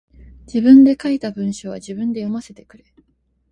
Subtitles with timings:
[0.47, 2.85] 自分で書いた文章は自分で読ませてくれ。